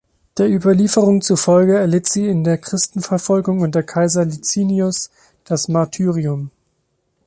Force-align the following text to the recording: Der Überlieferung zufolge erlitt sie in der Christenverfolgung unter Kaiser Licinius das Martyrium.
Der 0.39 0.49
Überlieferung 0.49 1.21
zufolge 1.21 1.77
erlitt 1.77 2.07
sie 2.09 2.27
in 2.27 2.43
der 2.43 2.57
Christenverfolgung 2.57 3.59
unter 3.59 3.83
Kaiser 3.83 4.25
Licinius 4.25 5.11
das 5.43 5.67
Martyrium. 5.67 6.49